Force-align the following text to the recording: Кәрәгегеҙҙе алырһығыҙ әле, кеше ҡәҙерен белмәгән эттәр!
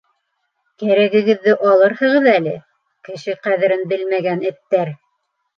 Кәрәгегеҙҙе 0.83 1.53
алырһығыҙ 1.73 2.29
әле, 2.33 2.55
кеше 3.11 3.37
ҡәҙерен 3.45 3.87
белмәгән 3.93 4.43
эттәр! 4.53 4.97